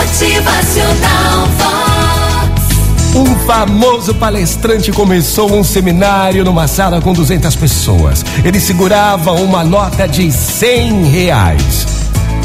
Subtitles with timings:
[0.00, 3.14] Motivacional Vox.
[3.14, 8.24] Um famoso palestrante começou um seminário numa sala com 200 pessoas.
[8.42, 11.86] Ele segurava uma nota de 100 reais.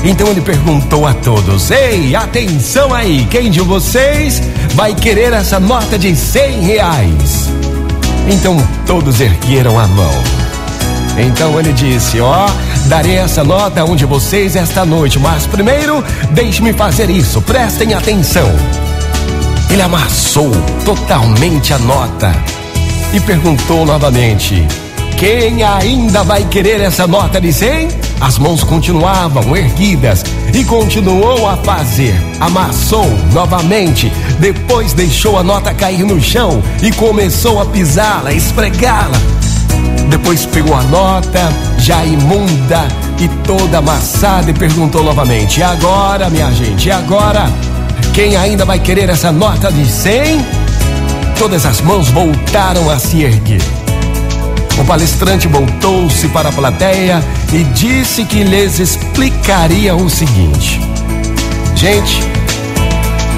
[0.03, 4.41] Então ele perguntou a todos: Ei, atenção aí, quem de vocês
[4.73, 7.49] vai querer essa nota de 100 reais?
[8.27, 10.44] Então todos ergueram a mão.
[11.17, 12.47] Então ele disse: Ó,
[12.87, 17.93] darei essa nota a um de vocês esta noite, mas primeiro deixe-me fazer isso, prestem
[17.93, 18.49] atenção.
[19.69, 20.51] Ele amassou
[20.83, 22.31] totalmente a nota
[23.13, 24.67] e perguntou novamente:
[25.17, 28.05] Quem ainda vai querer essa nota de 100?
[28.19, 32.15] As mãos continuavam erguidas e continuou a fazer.
[32.39, 39.44] Amassou novamente, depois deixou a nota cair no chão e começou a pisá-la, esfregá-la.
[40.09, 42.87] Depois pegou a nota, já imunda
[43.19, 47.51] e toda amassada, e perguntou novamente: E agora, minha gente, e agora?
[48.13, 50.45] Quem ainda vai querer essa nota de 100?
[51.37, 53.61] Todas as mãos voltaram a se erguer.
[54.79, 60.79] O palestrante voltou-se para a plateia e disse que lhes explicaria o seguinte:
[61.75, 62.21] Gente,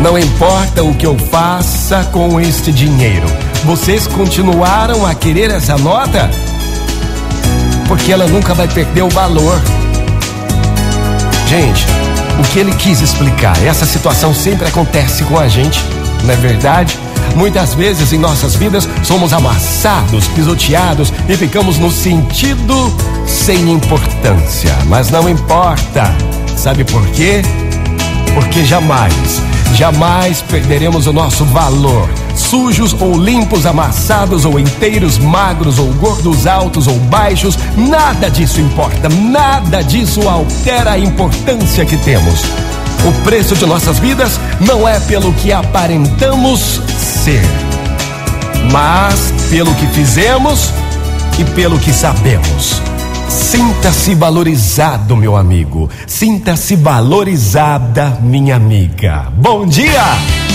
[0.01, 3.27] não importa o que eu faça com este dinheiro,
[3.65, 6.29] vocês continuaram a querer essa nota?
[7.87, 9.61] Porque ela nunca vai perder o valor.
[11.47, 11.85] Gente,
[12.39, 15.83] o que ele quis explicar, essa situação sempre acontece com a gente,
[16.23, 16.97] não é verdade?
[17.35, 22.93] Muitas vezes em nossas vidas somos amassados, pisoteados e ficamos no sentido
[23.25, 24.75] sem importância.
[24.87, 26.13] Mas não importa.
[26.55, 27.41] Sabe por quê?
[28.33, 29.41] Porque jamais,
[29.73, 32.09] jamais perderemos o nosso valor.
[32.37, 39.09] Sujos ou limpos, amassados ou inteiros, magros ou gordos, altos ou baixos, nada disso importa,
[39.09, 42.43] nada disso altera a importância que temos.
[43.05, 47.41] O preço de nossas vidas não é pelo que aparentamos ser,
[48.71, 50.71] mas pelo que fizemos
[51.39, 52.81] e pelo que sabemos.
[53.27, 55.89] Sinta-se valorizado, meu amigo.
[56.05, 59.27] Sinta-se valorizada, minha amiga.
[59.35, 60.46] Bom dia!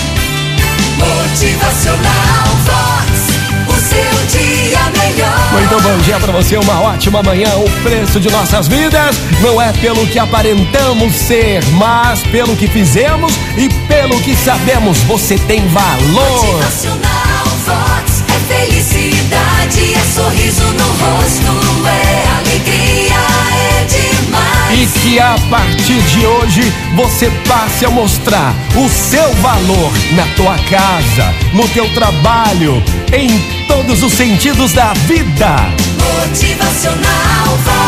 [1.63, 5.51] Motivacional Vox, o seu dia melhor.
[5.53, 7.47] Muito bom dia para você, uma ótima manhã.
[7.55, 13.33] O preço de nossas vidas não é pelo que aparentamos ser, mas pelo que fizemos
[13.57, 14.97] e pelo que sabemos.
[15.03, 16.47] Você tem valor.
[16.47, 17.22] Motivacional
[25.03, 26.61] que a partir de hoje
[26.95, 32.81] você passe a mostrar o seu valor na tua casa, no teu trabalho,
[33.11, 33.27] em
[33.67, 35.57] todos os sentidos da vida.
[35.99, 37.82] Motivacional.